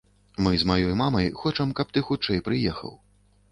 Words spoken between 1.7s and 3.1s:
каб ты хутчэй прыехаў.